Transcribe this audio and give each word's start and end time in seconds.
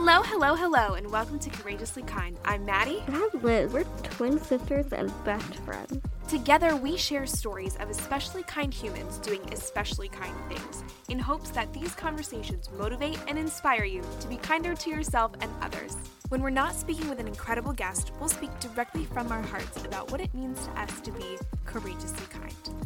Hello, 0.00 0.22
hello, 0.22 0.54
hello, 0.54 0.94
and 0.94 1.10
welcome 1.10 1.40
to 1.40 1.50
Courageously 1.50 2.04
Kind. 2.04 2.38
I'm 2.44 2.64
Maddie. 2.64 3.02
And 3.08 3.16
I'm 3.16 3.42
Liz. 3.42 3.72
We're 3.72 3.82
twin 4.04 4.38
sisters 4.38 4.92
and 4.92 5.12
best 5.24 5.56
friends. 5.56 6.00
Together, 6.28 6.76
we 6.76 6.96
share 6.96 7.26
stories 7.26 7.74
of 7.80 7.90
especially 7.90 8.44
kind 8.44 8.72
humans 8.72 9.18
doing 9.18 9.42
especially 9.52 10.08
kind 10.08 10.32
things 10.48 10.84
in 11.08 11.18
hopes 11.18 11.50
that 11.50 11.74
these 11.74 11.96
conversations 11.96 12.70
motivate 12.78 13.18
and 13.26 13.36
inspire 13.36 13.82
you 13.82 14.02
to 14.20 14.28
be 14.28 14.36
kinder 14.36 14.76
to 14.76 14.88
yourself 14.88 15.32
and 15.40 15.50
others. 15.60 15.96
When 16.28 16.42
we're 16.42 16.50
not 16.50 16.76
speaking 16.76 17.08
with 17.08 17.18
an 17.18 17.26
incredible 17.26 17.72
guest, 17.72 18.12
we'll 18.20 18.28
speak 18.28 18.56
directly 18.60 19.04
from 19.04 19.32
our 19.32 19.42
hearts 19.42 19.84
about 19.84 20.12
what 20.12 20.20
it 20.20 20.32
means 20.32 20.64
to 20.64 20.80
us 20.80 21.00
to 21.00 21.10
be 21.10 21.36
courageously 21.66 22.26
kind. 22.30 22.77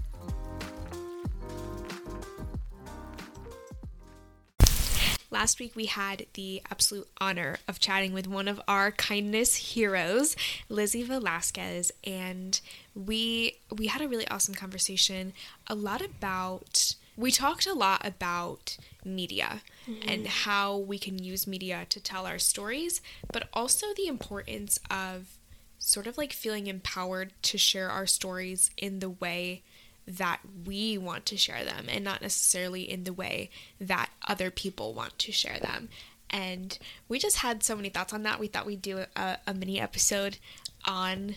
Last 5.33 5.61
week, 5.61 5.75
we 5.75 5.87
had 5.87 6.27
the 6.35 6.61
absolute 6.71 7.09
honor 7.19 7.57
of 7.67 7.81
chatting 7.81 8.13
with 8.13 8.29
one 8.29 8.49
of 8.49 8.61
our 8.69 8.91
kindness 8.93 9.57
heroes, 9.57 10.37
Lizzie 10.69 11.03
Velasquez, 11.03 11.91
and 12.05 12.61
we 12.95 13.57
we 13.75 13.87
had 13.87 14.03
a 14.03 14.09
really 14.09 14.29
awesome 14.29 14.55
conversation. 14.55 15.33
A 15.69 15.75
lot 15.75 16.03
about 16.03 16.97
we 17.17 17.31
talked 17.31 17.67
a 17.67 17.73
lot 17.73 18.07
about 18.07 18.77
media 19.07 19.63
mm-hmm. 19.89 20.07
and 20.07 20.27
how 20.27 20.77
we 20.77 20.99
can 20.99 21.19
use 21.19 21.47
media 21.47 21.87
to 21.89 21.99
tell 21.99 22.27
our 22.27 22.39
stories, 22.39 23.01
but 23.33 23.49
also 23.55 23.87
the 23.97 24.09
importance 24.09 24.79
of 24.91 25.39
sort 25.79 26.07
of 26.07 26.19
like 26.19 26.35
feeling 26.35 26.67
empowered 26.67 27.33
to 27.41 27.57
share 27.57 27.89
our 27.89 28.07
stories 28.07 28.71
in 28.77 28.99
the 28.99 29.11
way 29.11 29.63
that 30.07 30.41
we 30.67 30.99
want 30.99 31.27
to 31.27 31.37
share 31.37 31.65
them 31.65 31.87
and 31.89 32.05
not 32.05 32.23
necessarily 32.23 32.83
in 32.83 33.05
the 33.05 33.13
way 33.13 33.51
that 33.81 34.11
other 34.27 34.51
people 34.51 34.95
want 34.95 35.19
to 35.21 35.33
share 35.33 35.59
them. 35.61 35.89
And 36.31 36.79
we 37.09 37.19
just 37.19 37.39
had 37.39 37.63
so 37.63 37.77
many 37.77 37.89
thoughts 37.89 38.13
on 38.13 38.23
that. 38.23 38.41
We 38.41 38.47
thought 38.47 38.67
we'd 38.67 38.83
do 38.83 39.05
a, 39.15 39.39
a 39.47 39.55
mini 39.55 39.81
episode 39.81 40.39
on 40.87 41.37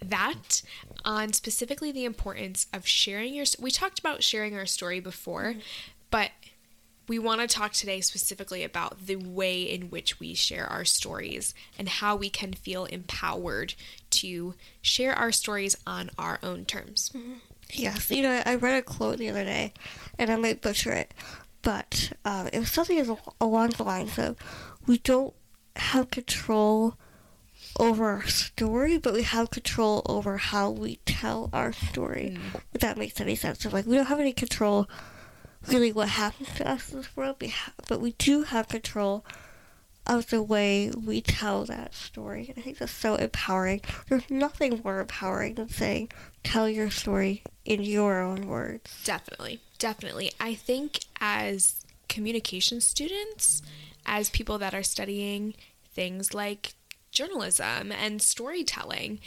that, 0.00 0.62
on 1.04 1.32
specifically 1.32 1.90
the 1.90 2.04
importance 2.04 2.66
of 2.72 2.86
sharing 2.86 3.34
your. 3.34 3.46
We 3.58 3.70
talked 3.70 3.98
about 3.98 4.22
sharing 4.22 4.56
our 4.56 4.66
story 4.66 5.00
before, 5.00 5.50
mm-hmm. 5.50 5.60
but 6.10 6.30
we 7.08 7.18
want 7.18 7.40
to 7.40 7.48
talk 7.48 7.72
today 7.72 8.00
specifically 8.00 8.62
about 8.62 9.06
the 9.06 9.16
way 9.16 9.62
in 9.62 9.90
which 9.90 10.20
we 10.20 10.34
share 10.34 10.66
our 10.66 10.84
stories 10.84 11.54
and 11.78 11.88
how 11.88 12.14
we 12.14 12.28
can 12.28 12.52
feel 12.52 12.84
empowered 12.84 13.74
to 14.10 14.54
share 14.82 15.14
our 15.14 15.32
stories 15.32 15.76
on 15.86 16.10
our 16.18 16.38
own 16.42 16.64
terms. 16.64 17.10
Mm-hmm. 17.14 17.32
Yes, 17.72 18.10
you 18.10 18.22
know, 18.22 18.42
I 18.44 18.54
read 18.54 18.78
a 18.78 18.82
quote 18.82 19.18
the 19.18 19.28
other 19.28 19.44
day, 19.44 19.72
and 20.18 20.30
I 20.30 20.36
might 20.36 20.62
butcher 20.62 20.92
it, 20.92 21.12
but 21.62 22.12
um, 22.24 22.48
it 22.52 22.58
was 22.58 22.70
something 22.70 23.18
along 23.40 23.70
the 23.70 23.82
lines 23.84 24.18
of, 24.18 24.36
"We 24.86 24.98
don't 24.98 25.34
have 25.76 26.10
control 26.10 26.96
over 27.78 28.06
our 28.06 28.26
story, 28.26 28.98
but 28.98 29.12
we 29.12 29.22
have 29.22 29.50
control 29.50 30.02
over 30.06 30.38
how 30.38 30.70
we 30.70 30.96
tell 31.04 31.50
our 31.52 31.72
story." 31.72 32.38
Mm. 32.38 32.60
If 32.72 32.80
that 32.80 32.96
makes 32.96 33.20
any 33.20 33.36
sense, 33.36 33.60
so 33.60 33.68
like 33.68 33.86
we 33.86 33.96
don't 33.96 34.06
have 34.06 34.20
any 34.20 34.32
control 34.32 34.88
really 35.66 35.92
what 35.92 36.08
happens 36.08 36.48
to 36.56 36.68
us 36.68 36.90
in 36.90 36.98
this 36.98 37.16
world, 37.16 37.42
but 37.88 38.00
we 38.00 38.12
do 38.12 38.44
have 38.44 38.68
control 38.68 39.24
of 40.08 40.30
the 40.30 40.42
way 40.42 40.90
we 40.90 41.20
tell 41.20 41.64
that 41.66 41.94
story. 41.94 42.46
And 42.48 42.58
I 42.58 42.62
think 42.62 42.78
that's 42.78 42.92
so 42.92 43.16
empowering. 43.16 43.82
There's 44.08 44.30
nothing 44.30 44.80
more 44.82 45.00
empowering 45.00 45.54
than 45.54 45.68
saying, 45.68 46.10
tell 46.42 46.68
your 46.68 46.90
story 46.90 47.42
in 47.64 47.82
your 47.82 48.20
own 48.20 48.46
words. 48.46 48.90
Definitely. 49.04 49.60
Definitely. 49.78 50.32
I 50.40 50.54
think 50.54 51.00
as 51.20 51.84
communication 52.08 52.80
students, 52.80 53.62
as 54.06 54.30
people 54.30 54.58
that 54.58 54.74
are 54.74 54.82
studying 54.82 55.54
things 55.92 56.32
like 56.32 56.74
journalism 57.10 57.92
and 57.92 58.22
storytelling, 58.22 59.20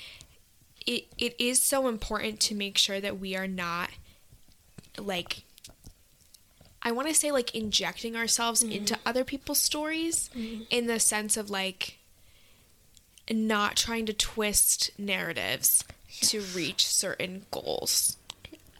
it, 0.87 1.05
it 1.19 1.35
is 1.39 1.61
so 1.61 1.87
important 1.87 2.39
to 2.39 2.55
make 2.55 2.77
sure 2.77 2.99
that 2.99 3.19
we 3.19 3.35
are 3.35 3.47
not 3.47 3.91
like 4.97 5.43
I 6.83 6.91
want 6.91 7.07
to 7.07 7.13
say 7.13 7.31
like 7.31 7.53
injecting 7.53 8.15
ourselves 8.15 8.63
mm-hmm. 8.63 8.73
into 8.73 8.99
other 9.05 9.23
people's 9.23 9.59
stories 9.59 10.29
mm-hmm. 10.35 10.63
in 10.69 10.87
the 10.87 10.99
sense 10.99 11.37
of 11.37 11.49
like 11.49 11.99
not 13.29 13.75
trying 13.75 14.05
to 14.07 14.13
twist 14.13 14.91
narratives 14.97 15.83
yes. 16.09 16.31
to 16.31 16.41
reach 16.41 16.85
certain 16.87 17.45
goals. 17.51 18.17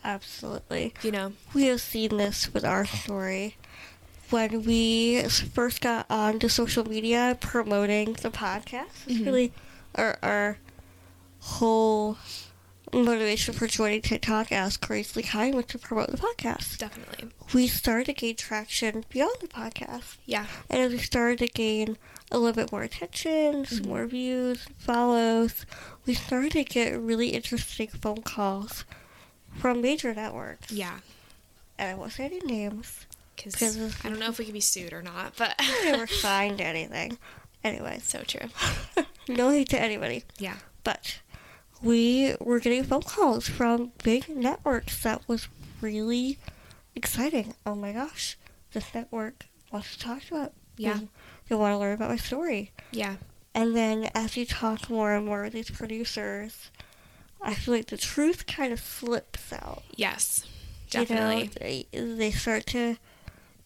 Absolutely. 0.04 0.94
You 1.04 1.12
know, 1.12 1.34
we 1.54 1.66
have 1.66 1.82
seen 1.82 2.18
this 2.18 2.54
with 2.54 2.66
our 2.66 2.86
story. 2.86 3.58
When 4.32 4.64
we 4.64 5.22
first 5.24 5.82
got 5.82 6.06
onto 6.10 6.48
social 6.48 6.88
media 6.88 7.38
promoting 7.40 8.14
the 8.14 8.32
podcast, 8.32 9.06
mm-hmm. 9.08 9.26
really 9.26 9.54
our, 9.94 10.18
our 10.24 10.58
whole 11.40 12.18
motivation 12.94 13.54
for 13.54 13.68
joining 13.68 14.02
TikTok 14.02 14.52
as 14.52 14.78
Courageously 14.78 15.24
Kind 15.24 15.56
was 15.56 15.66
to 15.68 15.80
promote 15.80 16.10
the 16.10 16.18
podcast. 16.18 16.78
Definitely. 16.78 17.30
We 17.54 17.68
started 17.68 18.06
to 18.06 18.14
gain 18.14 18.36
traction 18.36 19.06
beyond 19.10 19.36
the 19.40 19.48
podcast. 19.48 20.18
Yeah. 20.26 20.46
And 20.70 20.82
as 20.82 20.92
we 20.92 20.98
started 20.98 21.40
to 21.40 21.48
gain 21.48 21.98
a 22.32 22.38
little 22.38 22.54
bit 22.54 22.72
more 22.72 22.84
attention, 22.84 23.66
some 23.66 23.80
mm-hmm. 23.80 23.90
more 23.90 24.06
views, 24.06 24.68
follows, 24.78 25.66
we 26.06 26.14
started 26.14 26.52
to 26.54 26.64
get 26.64 27.00
really 27.00 27.30
interesting 27.30 27.88
phone 27.88 28.22
calls 28.22 28.86
from 29.58 29.82
major 29.82 30.14
networks. 30.14 30.72
Yeah. 30.72 31.00
And 31.78 31.90
I 31.90 31.96
won't 31.96 32.14
say 32.14 32.26
any 32.26 32.40
names. 32.42 33.06
Because 33.36 34.06
I 34.06 34.10
don't 34.10 34.20
know 34.20 34.30
if 34.30 34.38
we 34.38 34.46
can 34.46 34.54
be 34.54 34.60
sued 34.60 34.94
or 34.94 35.02
not, 35.02 35.36
but. 35.36 35.56
I 35.58 35.92
never 35.92 36.08
signed 36.08 36.62
anything. 36.62 37.18
Anyway. 37.64 38.00
So 38.04 38.22
true. 38.22 38.50
no 39.28 39.50
hate 39.50 39.70
to 39.70 39.82
anybody. 39.82 40.24
Yeah. 40.38 40.58
But 40.84 41.20
we 41.82 42.36
were 42.40 42.60
getting 42.60 42.84
phone 42.84 43.02
calls 43.02 43.48
from 43.48 43.92
big 44.04 44.30
networks 44.30 45.02
that 45.04 45.28
was 45.28 45.48
really 45.82 46.38
exciting. 46.96 47.54
Oh 47.66 47.76
my 47.76 47.92
gosh, 47.92 48.38
this 48.74 48.94
network 48.94 49.46
wants 49.72 49.96
to 49.96 50.00
talk 50.00 50.24
to 50.26 50.36
about. 50.36 50.54
Yeah. 50.78 50.96
They, 50.96 51.08
they 51.50 51.56
want 51.56 51.74
to 51.74 51.78
learn 51.78 51.94
about 51.94 52.10
my 52.10 52.18
story. 52.18 52.72
Yeah. 52.92 53.16
And 53.54 53.76
then 53.76 54.10
as 54.16 54.38
you 54.38 54.46
talk 54.46 54.90
more 54.90 55.14
and 55.14 55.26
more 55.26 55.44
with 55.44 55.54
these 55.54 55.70
producers, 55.70 56.72
I 57.42 57.54
feel 57.54 57.74
like 57.74 57.88
the 57.88 57.98
truth 57.98 58.46
kind 58.48 58.72
of 58.72 58.80
slips 58.80 59.52
out. 59.52 59.84
Yes, 59.96 60.46
definitely. 60.90 61.38
You 61.38 61.44
know, 61.44 61.52
they, 61.60 62.16
they 62.16 62.32
start 62.32 62.66
to 62.68 62.98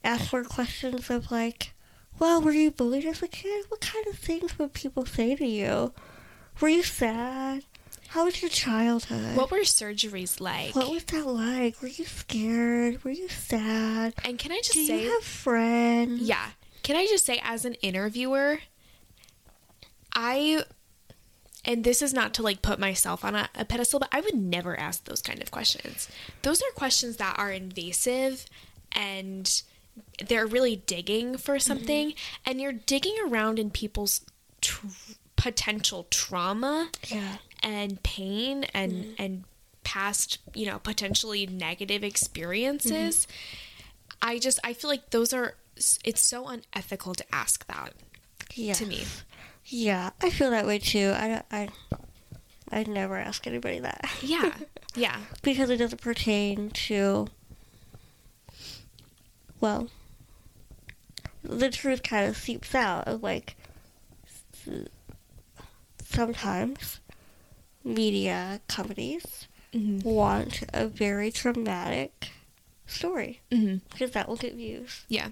ask 0.04 0.32
more 0.32 0.44
questions 0.44 1.10
of 1.10 1.32
like, 1.32 1.74
well, 2.18 2.42
were 2.42 2.52
you 2.52 2.72
bullied 2.72 3.06
as 3.06 3.22
a 3.22 3.28
kid? 3.28 3.66
What 3.68 3.82
kind 3.82 4.08
of 4.08 4.18
things 4.18 4.58
would 4.58 4.74
people 4.74 5.06
say 5.06 5.36
to 5.36 5.46
you? 5.46 5.94
Were 6.62 6.70
you 6.70 6.84
sad? 6.84 7.66
How 8.16 8.24
was 8.24 8.42
your 8.42 8.50
childhood? 8.50 9.36
What 9.36 9.52
were 9.52 9.58
surgeries 9.58 10.40
like? 10.40 10.74
What 10.74 10.90
was 10.90 11.04
that 11.04 11.28
like? 11.28 11.82
Were 11.82 11.90
you 11.90 12.06
scared? 12.06 13.04
Were 13.04 13.12
you 13.12 13.28
sad? 13.28 14.14
And 14.24 14.40
can 14.40 14.54
I 14.54 14.60
just 14.60 14.72
Do 14.72 14.86
say, 14.86 15.04
you 15.04 15.12
have 15.12 15.24
friends? 15.24 16.22
Yeah. 16.22 16.52
Can 16.82 16.96
I 16.96 17.08
just 17.08 17.26
say, 17.26 17.42
as 17.44 17.66
an 17.66 17.74
interviewer, 17.82 18.60
I, 20.14 20.64
and 21.66 21.84
this 21.84 22.02
is 22.02 22.14
not 22.14 22.34
to 22.36 22.42
like 22.42 22.62
put 22.62 22.80
myself 22.80 23.26
on 23.26 23.36
a, 23.36 23.50
a 23.54 23.66
pedestal, 23.66 24.00
but 24.00 24.08
I 24.14 24.22
would 24.22 24.36
never 24.36 24.80
ask 24.80 25.04
those 25.04 25.22
kind 25.22 25.42
of 25.42 25.52
questions. 25.52 26.08
Those 26.42 26.62
are 26.62 26.72
questions 26.74 27.18
that 27.18 27.36
are 27.38 27.52
invasive 27.52 28.46
and 28.94 29.62
they're 30.26 30.48
really 30.48 30.78
digging 30.78 31.36
for 31.36 31.60
something, 31.60 32.12
mm-hmm. 32.12 32.50
and 32.50 32.62
you're 32.62 32.72
digging 32.72 33.18
around 33.28 33.60
in 33.60 33.72
people's 33.72 34.22
tr- 34.62 34.88
potential 35.36 36.08
trauma 36.10 36.90
yeah 37.08 37.36
and 37.64 38.02
pain 38.04 38.66
and 38.74 38.92
mm. 38.92 39.16
and 39.20 39.44
past 39.84 40.40
you 40.54 40.66
know 40.66 40.80
potentially 40.80 41.46
negative 41.46 42.04
experiences 42.04 43.28
mm-hmm. 43.28 44.30
i 44.30 44.40
just 44.40 44.60
i 44.64 44.74
feel 44.74 44.90
like 44.90 45.12
those 45.12 45.32
are 45.32 45.56
it's 46.04 46.22
so 46.22 46.48
unethical 46.48 47.14
to 47.14 47.24
ask 47.34 47.68
that 47.68 47.94
yes. 48.56 48.80
to 48.80 48.86
me 48.86 49.04
yeah 49.66 50.10
i 50.22 50.30
feel 50.30 50.50
that 50.50 50.66
way 50.66 50.80
too 50.80 51.14
i 51.16 51.42
i 51.52 51.70
i'd 52.72 52.88
never 52.88 53.16
ask 53.16 53.46
anybody 53.46 53.80
that 53.80 54.10
yeah 54.22 54.54
yeah 54.96 55.18
because 55.44 55.70
it 55.70 55.78
doesn't 55.78 56.02
pertain 56.02 56.70
to 56.72 57.28
well 59.62 59.88
the 61.44 61.70
truth 61.70 62.02
kind 62.02 62.28
of 62.28 62.36
seeps 62.36 62.74
out 62.74 63.08
of 63.08 63.22
like 63.22 63.56
sometimes 66.04 67.00
media 67.86 68.60
companies 68.68 69.48
mm-hmm. 69.74 70.08
want 70.08 70.64
a 70.74 70.88
very 70.88 71.32
traumatic 71.32 72.30
story 72.88 73.42
mm-hmm. 73.52 73.78
because 73.92 74.12
that 74.12 74.28
will 74.28 74.36
get 74.36 74.56
views. 74.56 75.06
Yeah. 75.08 75.30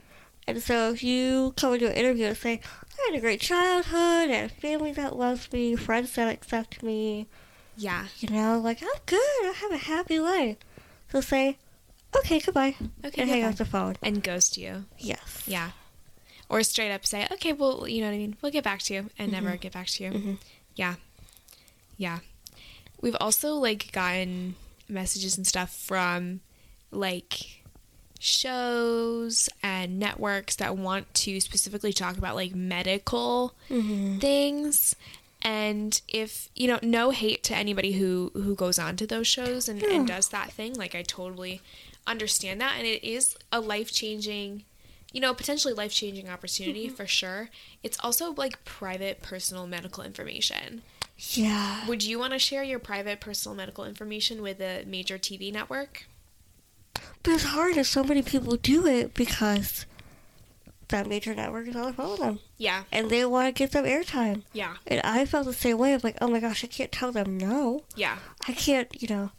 And 0.48 0.62
so 0.62 0.92
if 0.92 1.04
you 1.04 1.54
come 1.56 1.74
into 1.74 1.88
an 1.90 1.94
interview 1.94 2.28
and 2.28 2.38
say, 2.38 2.60
I 3.00 3.10
had 3.10 3.18
a 3.18 3.22
great 3.22 3.40
childhood, 3.40 4.30
and 4.30 4.52
a 4.52 4.54
family 4.54 4.92
that 4.92 5.16
loves 5.16 5.52
me, 5.54 5.76
friends 5.76 6.14
that 6.16 6.32
accept 6.32 6.84
me. 6.84 7.28
Yeah. 7.78 8.08
You 8.20 8.30
know, 8.30 8.60
like, 8.60 8.82
I'm 8.82 8.90
good, 9.06 9.18
I 9.18 9.54
have 9.56 9.72
a 9.72 9.78
happy 9.78 10.20
life. 10.20 10.58
So 11.12 11.22
say, 11.22 11.58
okay, 12.18 12.40
goodbye. 12.40 12.76
Okay, 13.06 13.22
and 13.22 13.30
hang 13.30 13.44
up 13.46 13.56
the 13.56 13.66
phone. 13.66 13.96
And 14.04 14.22
ghost 14.22 14.58
you. 14.58 14.86
Yes. 14.98 15.44
Yeah 15.48 15.72
or 16.54 16.62
straight 16.62 16.92
up 16.92 17.04
say, 17.04 17.28
okay, 17.32 17.52
well, 17.52 17.88
you 17.88 18.00
know 18.00 18.08
what 18.08 18.14
I 18.14 18.20
mean? 18.20 18.38
We'll 18.42 18.52
get 18.52 18.64
back 18.64 18.80
to 18.84 18.94
you 18.94 19.10
and 19.18 19.32
never 19.32 19.58
get 19.58 19.74
back 19.74 19.88
to 19.88 20.04
you. 20.04 20.38
Yeah. 20.76 20.96
Yeah. 21.98 22.20
We've 23.04 23.18
also 23.20 23.56
like 23.56 23.92
gotten 23.92 24.56
messages 24.88 25.36
and 25.36 25.46
stuff 25.46 25.76
from 25.76 26.40
like 26.90 27.62
shows 28.18 29.50
and 29.62 30.00
networks 30.00 30.56
that 30.56 30.78
want 30.78 31.14
to 31.14 31.42
specifically 31.42 31.92
talk 31.92 32.18
about 32.18 32.36
like 32.36 32.56
medical 32.56 33.56
mm-hmm. 33.70 34.20
things. 34.20 34.96
And 35.42 36.02
if 36.08 36.48
you 36.56 36.70
know 36.70 36.80
no 36.82 37.10
hate 37.10 37.44
to 37.44 37.56
anybody 37.56 37.92
who 37.92 38.32
who 38.36 38.56
goes 38.56 38.80
on 38.80 38.96
to 38.96 39.06
those 39.06 39.28
shows 39.28 39.68
and, 39.68 39.84
and 39.84 40.08
does 40.08 40.30
that 40.30 40.54
thing 40.54 40.74
like 40.76 40.96
i 40.96 41.02
totally 41.02 41.60
understand 42.08 42.62
that. 42.62 42.76
And 42.78 42.88
it 42.88 43.04
is 43.04 43.36
a 43.52 43.60
life-changing 43.60 44.64
you 45.14 45.22
know 45.22 45.34
potentially 45.34 45.74
life-changing 45.74 46.28
opportunity 46.28 46.88
mm-hmm. 46.88 46.96
for 46.96 47.08
sure 47.08 47.50
it's 47.84 47.98
also 48.02 48.34
like 48.34 48.66
private 48.66 49.22
personal 49.22 49.66
medical 49.66 50.04
information 50.04 50.82
Yeah. 51.32 51.88
would 51.88 52.04
you 52.04 52.20
want 52.20 52.34
to 52.34 52.40
share 52.40 52.64
your 52.64 52.80
private 52.80 53.22
personal 53.22 53.56
medical 53.56 53.86
information 53.86 54.42
with 54.42 54.60
a 54.60 54.84
major 54.86 55.18
tv 55.18 55.54
network 55.54 56.06
But 57.24 57.34
it's 57.36 57.44
hard 57.46 57.78
if 57.78 57.88
so 57.88 58.04
many 58.04 58.22
people 58.22 58.56
do 58.58 58.86
it 58.88 59.14
because 59.14 59.86
that 60.90 61.08
major 61.08 61.34
network 61.34 61.68
is 61.68 61.76
on 61.76 61.86
the 61.86 61.94
phone 61.94 62.12
with 62.12 62.20
them. 62.20 62.40
yeah 62.58 62.84
And 62.92 63.10
they 63.10 63.26
want 63.26 63.48
to 63.48 63.52
give 63.58 63.72
them 63.72 63.86
airtime. 63.86 64.44
yeah 64.52 64.76
And 64.86 65.00
I 65.04 65.26
felt 65.26 65.46
the 65.46 65.54
same 65.54 65.78
way. 65.78 65.94
I'm 65.94 66.02
like, 66.04 66.18
oh 66.22 66.28
my 66.28 66.40
gosh, 66.40 66.64
I 66.64 66.68
can't 66.68 66.92
tell 66.92 67.12
them 67.12 67.38
no. 67.38 67.84
yeah 67.96 68.18
I 68.48 68.54
can't, 68.54 68.90
you 69.02 69.08
know. 69.08 69.32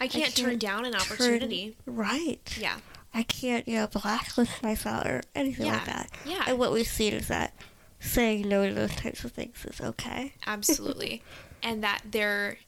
i 0.00 0.06
can't, 0.06 0.34
turn 0.36 0.50
can't 0.50 0.60
down 0.60 0.84
an 0.84 0.92
turn- 0.92 1.00
opportunity 1.02 1.76
right. 1.86 2.56
yeah 2.60 2.76
I 3.14 3.22
can't, 3.22 3.66
you 3.68 3.76
know, 3.76 3.86
blacklist 3.86 4.62
myself 4.62 5.06
or 5.06 5.22
anything 5.34 5.66
like 5.66 5.86
that. 5.86 6.10
Yeah. 6.26 6.42
And 6.46 6.58
what 6.58 6.72
we've 6.72 6.86
seen 6.86 7.14
is 7.14 7.28
that 7.28 7.54
saying 8.00 8.48
no 8.48 8.68
to 8.68 8.74
those 8.74 8.94
types 8.96 9.24
of 9.24 9.32
things 9.32 9.64
is 9.64 9.80
okay. 9.80 10.34
absolutely 10.46 11.22
and 11.62 11.82
that 11.82 12.02
there 12.08 12.58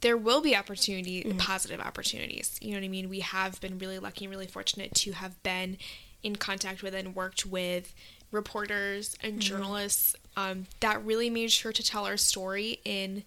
there 0.00 0.16
will 0.16 0.40
be 0.40 0.56
opportunity 0.56 1.22
positive 1.38 1.78
opportunities 1.78 2.58
you 2.62 2.70
know 2.70 2.78
what 2.78 2.84
i 2.84 2.88
mean 2.88 3.08
we 3.08 3.20
have 3.20 3.60
been 3.60 3.78
really 3.78 3.98
lucky 3.98 4.24
and 4.24 4.32
really 4.32 4.46
fortunate 4.46 4.94
to 4.94 5.12
have 5.12 5.40
been 5.42 5.76
in 6.22 6.34
contact 6.36 6.82
with 6.82 6.94
and 6.94 7.14
worked 7.14 7.44
with 7.44 7.94
reporters 8.32 9.14
and 9.22 9.40
journalists 9.40 10.16
um, 10.36 10.66
that 10.80 11.04
really 11.04 11.30
made 11.30 11.52
sure 11.52 11.72
to 11.72 11.82
tell 11.82 12.04
our 12.06 12.16
story 12.16 12.80
in 12.84 13.22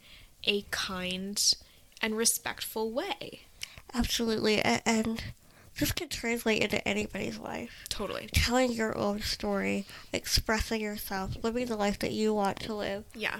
a 0.46 0.64
kind 0.72 1.54
and 2.02 2.18
respectful 2.18 2.92
way 2.92 3.42
Absolutely. 3.94 4.62
And 4.62 5.22
this 5.80 5.92
can 5.92 6.10
translate 6.10 6.62
into 6.62 6.86
anybody's 6.88 7.38
life. 7.38 7.86
totally 7.90 8.28
Telling 8.34 8.72
your 8.72 8.98
own 8.98 9.22
story, 9.22 9.86
expressing 10.14 10.82
yourself, 10.82 11.38
living 11.44 11.66
the 11.68 11.76
life 11.78 12.00
that 12.00 12.12
you 12.12 12.34
want 12.34 12.60
to 12.62 12.74
live 12.74 13.04
yeah 13.16 13.40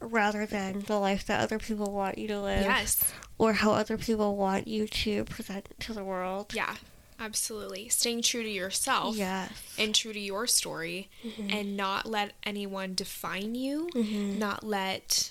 rather 0.00 0.46
than 0.46 0.80
the 0.88 0.98
life 0.98 1.24
that 1.26 1.40
other 1.40 1.58
people 1.60 1.92
want 1.92 2.18
you 2.18 2.26
to 2.28 2.40
live. 2.40 2.62
yes 2.62 3.12
Or 3.38 3.52
how 3.54 3.72
other 3.72 3.96
people 3.98 4.36
want 4.36 4.66
you 4.66 4.88
to 4.88 5.24
present 5.24 5.68
to 5.80 5.92
the 5.92 6.02
world. 6.04 6.52
yeah 6.54 6.76
absolutely 7.20 7.88
staying 7.88 8.20
true 8.22 8.42
to 8.42 8.48
yourself 8.48 9.14
Yes. 9.16 9.52
and 9.78 9.94
true 9.94 10.12
to 10.12 10.18
your 10.18 10.46
story 10.48 11.08
and 11.48 11.76
not 11.76 12.04
let 12.06 12.32
anyone 12.42 12.94
define 12.94 13.54
you 13.54 13.88
Mhm. 13.94 14.38
not 14.38 14.64
let 14.64 15.30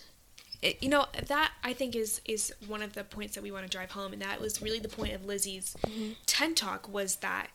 it, 0.61 0.81
you 0.81 0.89
know 0.89 1.05
that 1.27 1.51
i 1.63 1.73
think 1.73 1.95
is 1.95 2.21
is 2.25 2.53
one 2.67 2.81
of 2.81 2.93
the 2.93 3.03
points 3.03 3.35
that 3.35 3.43
we 3.43 3.51
want 3.51 3.63
to 3.65 3.69
drive 3.69 3.91
home 3.91 4.13
and 4.13 4.21
that 4.21 4.39
was 4.39 4.61
really 4.61 4.79
the 4.79 4.89
point 4.89 5.13
of 5.13 5.25
lizzie's 5.25 5.75
mm-hmm. 5.85 6.11
ted 6.25 6.55
talk 6.55 6.87
was 6.91 7.17
that 7.17 7.47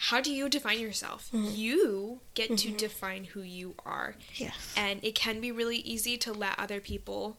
how 0.00 0.20
do 0.20 0.32
you 0.32 0.48
define 0.48 0.78
yourself? 0.78 1.28
Mm-hmm. 1.34 1.56
You 1.56 2.20
get 2.34 2.56
to 2.58 2.68
mm-hmm. 2.68 2.76
define 2.76 3.24
who 3.24 3.42
you 3.42 3.74
are. 3.84 4.14
Yes. 4.36 4.54
and 4.76 5.00
it 5.02 5.16
can 5.16 5.40
be 5.40 5.50
really 5.50 5.78
easy 5.78 6.16
to 6.18 6.32
let 6.32 6.56
other 6.58 6.80
people 6.80 7.36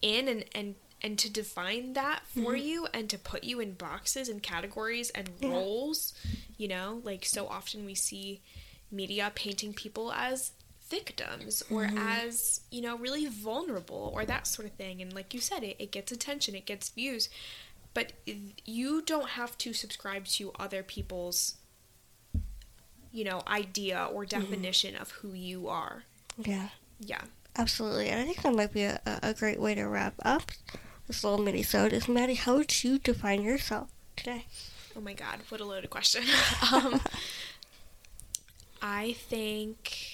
in 0.00 0.28
and 0.28 0.44
and 0.54 0.76
and 1.02 1.18
to 1.18 1.28
define 1.28 1.94
that 1.94 2.20
for 2.28 2.54
you 2.54 2.86
and 2.94 3.10
to 3.10 3.18
put 3.18 3.42
you 3.42 3.58
in 3.58 3.72
boxes 3.72 4.28
and 4.28 4.40
categories 4.40 5.10
and 5.10 5.28
Yeah. 5.40 5.50
roles 5.50 6.14
you 6.56 6.68
know? 6.68 7.00
Like 7.02 7.24
so 7.24 7.48
often 7.48 7.84
we 7.84 7.96
see 7.96 8.40
media 8.92 9.32
painting 9.34 9.74
people 9.74 10.12
as 10.12 10.52
victims 10.98 11.62
or 11.70 11.88
as 11.96 12.60
you 12.70 12.82
know 12.86 12.96
really 13.06 13.26
vulnerable 13.26 14.04
or 14.14 14.24
that 14.32 14.46
sort 14.46 14.66
of 14.68 14.74
thing 14.74 15.00
and 15.02 15.10
like 15.18 15.32
you 15.34 15.40
said 15.40 15.62
it, 15.70 15.76
it 15.78 15.90
gets 15.96 16.10
attention 16.12 16.54
it 16.54 16.66
gets 16.72 16.90
views 16.90 17.28
but 17.94 18.12
you 18.76 19.00
don't 19.12 19.30
have 19.40 19.56
to 19.64 19.72
subscribe 19.72 20.24
to 20.26 20.52
other 20.64 20.82
people's 20.82 21.56
you 23.10 23.24
know 23.24 23.40
idea 23.62 23.98
or 24.12 24.26
definition 24.26 24.94
of 25.02 25.10
who 25.18 25.32
you 25.50 25.68
are 25.68 26.04
Yeah. 26.36 26.68
yeah 26.98 27.22
Absolutely. 27.54 28.08
And 28.08 28.18
I 28.22 28.24
think 28.24 28.40
that 28.42 28.54
might 28.54 28.72
be 28.72 28.84
a, 28.84 28.98
a 29.04 29.18
a 29.30 29.34
great 29.34 29.60
way 29.60 29.74
to 29.74 29.84
wrap 29.86 30.14
up 30.24 30.52
this 31.06 31.22
little 31.22 31.38
mini 31.44 31.62
sode 31.62 31.92
is 31.92 32.08
Maddie, 32.08 32.34
how 32.34 32.56
would 32.56 32.82
you 32.82 32.98
define 32.98 33.42
yourself 33.42 33.90
today? 34.16 34.46
Oh 34.96 35.00
my 35.02 35.12
god, 35.12 35.40
what 35.50 35.60
a 35.60 35.64
loaded 35.66 35.90
question. 35.90 36.22
um, 36.72 37.00
I 38.82 39.12
think 39.28 40.11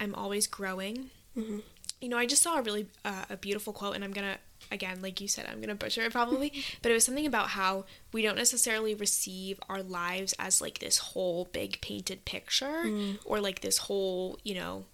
I'm 0.00 0.14
always 0.14 0.46
growing. 0.48 1.10
Mhm. 1.36 1.62
You 2.00 2.08
know, 2.08 2.16
I 2.16 2.24
just 2.26 2.42
saw 2.42 2.58
a 2.58 2.62
really 2.62 2.88
uh, 3.04 3.26
a 3.30 3.36
beautiful 3.36 3.72
quote, 3.74 3.94
and 3.94 4.02
I'm 4.02 4.12
gonna 4.12 4.38
again, 4.72 5.02
like 5.02 5.20
you 5.20 5.28
said, 5.28 5.46
I'm 5.46 5.60
gonna 5.60 5.74
butcher 5.74 6.02
it 6.02 6.12
probably, 6.12 6.52
but 6.82 6.90
it 6.90 6.94
was 6.94 7.04
something 7.04 7.26
about 7.26 7.48
how 7.50 7.84
we 8.12 8.22
don't 8.22 8.36
necessarily 8.36 8.94
receive 8.94 9.60
our 9.68 9.82
lives 9.82 10.34
as 10.38 10.60
like 10.62 10.78
this 10.78 10.96
whole 10.98 11.44
big 11.52 11.80
painted 11.82 12.24
picture 12.24 12.84
or 13.26 13.40
like 13.40 13.60
this 13.60 13.78
whole 13.78 14.38
you 14.42 14.54
know 14.54 14.86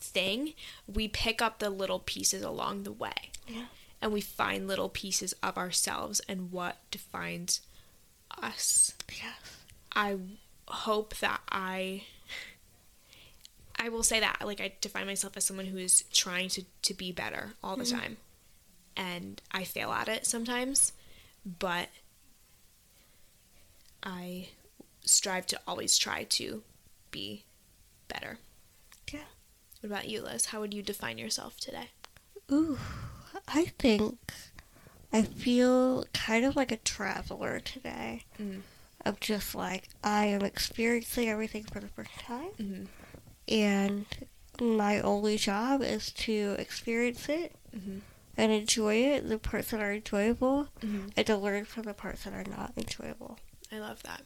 thing. 0.00 0.54
We 0.86 1.08
pick 1.08 1.42
up 1.42 1.58
the 1.58 1.70
little 1.70 1.98
pieces 2.00 2.42
along 2.42 2.84
the 2.84 2.92
way 2.92 3.30
Yeah. 3.48 3.66
and 4.00 4.12
we 4.12 4.20
find 4.20 4.68
little 4.68 4.88
pieces 4.88 5.34
of 5.42 5.56
ourselves 5.58 6.20
and 6.28 6.52
what 6.52 6.76
defines 6.90 7.62
us. 8.40 8.94
Yes. 9.10 9.34
I 9.96 10.18
hope 10.68 11.16
that 11.18 11.40
I 11.50 12.04
I 13.84 13.90
will 13.90 14.02
say 14.02 14.18
that 14.20 14.38
like 14.42 14.62
I 14.62 14.72
define 14.80 15.04
myself 15.06 15.36
as 15.36 15.44
someone 15.44 15.66
who 15.66 15.76
is 15.76 16.04
trying 16.10 16.48
to 16.50 16.64
to 16.82 16.94
be 16.94 17.12
better 17.12 17.52
all 17.62 17.76
the 17.76 17.84
time. 17.84 18.16
And 18.96 19.42
I 19.50 19.64
fail 19.64 19.90
at 19.92 20.08
it 20.08 20.24
sometimes, 20.24 20.92
but 21.44 21.88
I 24.02 24.48
strive 25.04 25.46
to 25.48 25.60
always 25.66 25.98
try 25.98 26.24
to 26.24 26.62
be 27.10 27.44
better. 28.08 28.38
Yeah. 29.12 29.20
What 29.80 29.90
about 29.90 30.08
you, 30.08 30.22
Liz? 30.22 30.46
How 30.46 30.60
would 30.60 30.72
you 30.72 30.82
define 30.82 31.18
yourself 31.18 31.58
today? 31.60 31.88
Ooh, 32.50 32.78
I 33.48 33.66
think 33.78 34.18
I 35.12 35.22
feel 35.22 36.06
kind 36.14 36.46
of 36.46 36.56
like 36.56 36.72
a 36.72 36.78
traveler 36.78 37.60
today. 37.60 38.22
Mm. 38.40 38.62
Of 39.04 39.20
just 39.20 39.54
like 39.54 39.88
I 40.02 40.24
am 40.26 40.40
experiencing 40.42 41.28
everything 41.28 41.64
for 41.64 41.80
the 41.80 41.88
first 41.88 42.14
time, 42.20 42.52
Mhm. 42.58 42.86
And 43.48 44.06
my 44.60 45.00
only 45.00 45.36
job 45.36 45.82
is 45.82 46.10
to 46.12 46.54
experience 46.58 47.28
it 47.28 47.54
Mhm. 47.76 48.00
and 48.36 48.52
enjoy 48.52 48.96
it. 48.96 49.28
The 49.28 49.38
parts 49.38 49.70
that 49.70 49.80
are 49.80 49.92
enjoyable, 49.92 50.68
Mhm. 50.80 51.12
and 51.16 51.26
to 51.26 51.36
learn 51.36 51.64
from 51.64 51.82
the 51.84 51.94
parts 51.94 52.24
that 52.24 52.32
are 52.32 52.44
not 52.44 52.72
enjoyable. 52.76 53.38
I 53.72 53.78
love 53.78 54.02
that. 54.04 54.22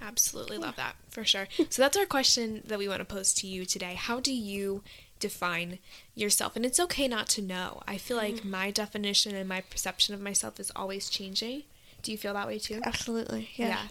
Absolutely 0.00 0.58
love 0.58 0.76
that 0.76 0.94
for 1.08 1.24
sure. 1.24 1.48
So 1.70 1.80
that's 1.82 1.96
our 1.96 2.04
question 2.04 2.62
that 2.66 2.78
we 2.78 2.86
want 2.86 3.00
to 3.00 3.04
pose 3.06 3.32
to 3.34 3.46
you 3.46 3.64
today. 3.64 3.94
How 3.94 4.20
do 4.20 4.32
you 4.32 4.84
define 5.18 5.78
yourself? 6.14 6.54
And 6.54 6.66
it's 6.66 6.78
okay 6.78 7.08
not 7.08 7.28
to 7.30 7.42
know. 7.42 7.82
I 7.88 7.96
feel 7.96 8.18
like 8.18 8.44
my 8.44 8.70
definition 8.70 9.34
and 9.34 9.48
my 9.48 9.62
perception 9.62 10.14
of 10.14 10.20
myself 10.20 10.60
is 10.60 10.70
always 10.76 11.08
changing. 11.08 11.62
Do 12.02 12.12
you 12.12 12.18
feel 12.18 12.34
that 12.34 12.46
way 12.46 12.58
too? 12.58 12.80
Absolutely, 12.84 13.50
yeah. 13.56 13.68
Yeah. 13.68 13.88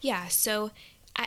Yeah, 0.00 0.28
so 0.28 0.70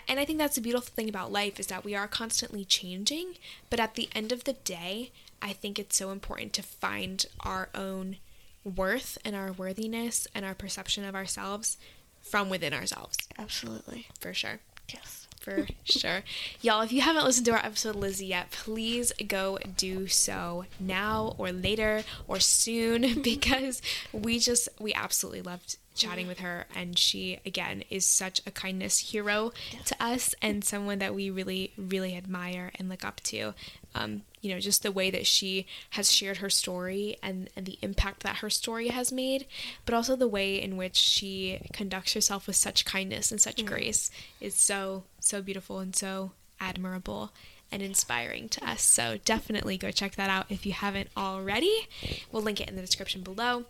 and 0.08 0.20
I 0.20 0.26
think 0.26 0.38
that's 0.40 0.56
the 0.56 0.62
beautiful 0.62 0.92
thing 0.94 1.10
about 1.10 1.32
life 1.32 1.60
is 1.60 1.68
that 1.68 1.84
we 1.84 1.96
are 1.96 2.08
constantly 2.08 2.64
changing, 2.66 3.36
but 3.70 3.80
at 3.80 3.96
the 3.96 4.10
end 4.14 4.32
of 4.32 4.44
the 4.46 4.54
day, 4.54 5.12
I 5.42 5.54
think 5.54 5.80
it's 5.80 5.98
so 5.98 6.12
important 6.12 6.54
to 6.54 6.64
find 6.64 7.26
our 7.42 7.70
own 7.74 8.18
worth 8.64 9.18
and 9.26 9.36
our 9.36 9.52
worthiness 9.52 10.28
and 10.36 10.46
our 10.46 10.54
perception 10.54 11.04
of 11.04 11.16
ourselves 11.16 11.78
from 12.22 12.50
within 12.50 12.74
ourselves, 12.74 13.18
Absolutely, 13.38 14.08
for 14.20 14.34
sure. 14.34 14.60
yes. 14.94 15.28
For 15.40 15.66
sure. 15.86 16.22
Y'all, 16.62 16.82
if 16.82 16.92
you 16.92 17.02
haven't 17.02 17.26
listened 17.26 17.48
to 17.48 17.52
our 17.54 17.66
episode 17.66 17.96
Lizzie 17.96 18.28
yet, 18.28 18.52
please 18.52 19.12
go 19.28 19.58
do 19.76 20.08
so 20.08 20.66
now 20.80 21.34
or 21.40 21.52
later 21.52 22.04
or 22.28 22.40
soon 22.40 23.22
because 23.24 23.82
we 24.14 24.38
just, 24.38 24.70
we 24.80 24.94
absolutely 24.94 25.42
loved 25.42 25.78
chatting 26.02 26.28
with 26.28 26.40
her. 26.40 26.66
And 26.76 26.98
she, 26.98 27.40
again, 27.46 27.84
is 27.90 28.06
such 28.06 28.42
a 28.46 28.52
kindness 28.52 29.00
hero 29.12 29.52
to 29.86 29.96
us 30.04 30.34
and 30.42 30.64
someone 30.64 31.00
that 31.00 31.16
we 31.16 31.30
really, 31.30 31.74
really 31.78 32.16
admire 32.16 32.72
and 32.76 32.90
look 32.90 33.06
up 33.06 33.22
to. 33.22 33.54
Um, 33.94 34.24
you 34.42 34.54
know, 34.54 34.60
just 34.60 34.84
the 34.84 34.92
way 34.92 35.12
that 35.12 35.28
she 35.28 35.68
has 35.92 36.12
shared 36.12 36.38
her 36.38 36.50
story 36.50 37.18
and, 37.22 37.50
and 37.56 37.66
the 37.66 37.78
impact 37.82 38.24
that 38.24 38.38
her 38.38 38.50
story 38.50 38.88
has 38.88 39.12
made, 39.12 39.46
but 39.86 39.94
also 39.94 40.16
the 40.16 40.28
way 40.28 40.62
in 40.62 40.78
which 40.78 40.96
she 40.96 41.60
conducts 41.74 42.14
herself 42.14 42.48
with 42.48 42.56
such 42.56 42.86
kindness 42.86 43.32
and 43.32 43.40
such 43.40 43.66
grace 43.66 44.10
is 44.40 44.56
so, 44.56 45.04
so 45.20 45.42
beautiful 45.42 45.80
and 45.80 45.96
so 45.96 46.32
admirable 46.60 47.32
and 47.72 47.82
inspiring 47.82 48.50
to 48.50 48.68
us. 48.68 48.82
So 48.82 49.18
definitely 49.24 49.78
go 49.78 49.92
check 49.92 50.16
that 50.16 50.30
out 50.30 50.48
if 50.50 50.66
you 50.66 50.74
haven't 50.74 51.10
already. 51.16 51.88
We'll 52.32 52.44
link 52.44 52.60
it 52.60 52.70
in 52.70 52.76
the 52.76 52.82
description 52.82 53.22
below. 53.22 53.66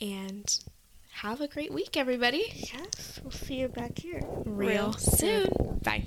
And 0.00 0.58
have 1.22 1.40
a 1.40 1.48
great 1.48 1.72
week, 1.72 1.96
everybody. 1.96 2.44
Yes, 2.54 3.20
we'll 3.24 3.32
see 3.32 3.56
you 3.56 3.68
back 3.68 3.98
here 3.98 4.20
Real 4.44 4.92
soon. 4.92 5.48
Bye. 5.82 6.06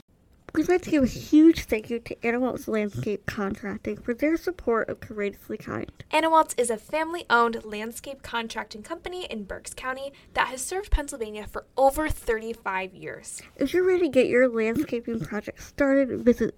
We'd 0.54 0.70
like 0.70 0.84
to 0.84 0.90
give 0.90 1.04
a 1.04 1.08
huge 1.08 1.66
thank 1.66 1.90
you 1.90 2.00
to 2.00 2.16
Anawalt's 2.16 2.68
Landscape 2.68 3.26
Contracting 3.26 3.98
for 3.98 4.14
their 4.14 4.38
support 4.38 4.90
of 4.90 5.02
Courageously 5.02 5.58
Kind. 5.58 5.92
Anawalt's 6.12 6.56
is 6.58 6.70
a 6.70 6.78
family 6.78 7.26
owned 7.30 7.64
landscape 7.66 8.22
contracting 8.22 8.84
company 8.84 9.26
in 9.26 9.44
Berks 9.44 9.74
County 9.74 10.14
that 10.34 10.48
has 10.48 10.62
served 10.62 10.92
Pennsylvania 10.92 11.46
for 11.46 11.66
over 11.76 12.08
35 12.08 12.94
years. 12.94 13.42
If 13.58 13.74
you're 13.74 13.86
ready 13.86 14.04
to 14.04 14.10
get 14.10 14.28
your 14.28 14.48
landscaping 14.48 15.20
project 15.20 15.62
started, 15.62 16.22
visit 16.22 16.56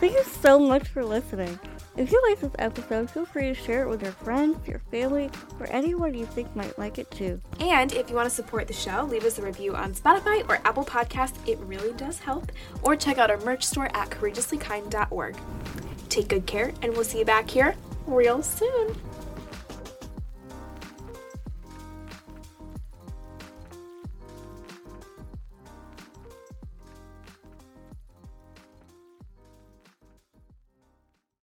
Thank 0.00 0.12
you 0.12 0.24
so 0.24 0.58
much 0.58 0.88
for 0.88 1.04
listening. 1.04 1.58
If 1.96 2.12
you 2.12 2.22
like 2.28 2.40
this 2.40 2.52
episode, 2.58 3.10
feel 3.10 3.24
free 3.24 3.48
to 3.48 3.54
share 3.54 3.84
it 3.84 3.88
with 3.88 4.02
your 4.02 4.12
friends, 4.12 4.68
your 4.68 4.80
family, 4.90 5.30
or 5.58 5.66
anyone 5.68 6.12
you 6.12 6.26
think 6.26 6.54
might 6.54 6.78
like 6.78 6.98
it 6.98 7.10
too. 7.10 7.40
And 7.58 7.90
if 7.94 8.10
you 8.10 8.16
want 8.16 8.28
to 8.28 8.34
support 8.34 8.66
the 8.66 8.74
show, 8.74 9.04
leave 9.04 9.24
us 9.24 9.38
a 9.38 9.42
review 9.42 9.74
on 9.74 9.94
Spotify 9.94 10.46
or 10.50 10.60
Apple 10.66 10.84
Podcasts. 10.84 11.38
It 11.48 11.58
really 11.60 11.94
does 11.94 12.18
help. 12.18 12.52
Or 12.82 12.96
check 12.96 13.16
out 13.16 13.30
our 13.30 13.38
merch 13.38 13.64
store 13.64 13.86
at 13.96 14.10
courageouslykind.org. 14.10 15.36
Take 16.16 16.28
good 16.28 16.46
care, 16.46 16.72
and 16.80 16.94
we'll 16.94 17.04
see 17.04 17.18
you 17.18 17.26
back 17.26 17.50
here 17.50 17.76
real 18.06 18.42
soon. 18.42 18.96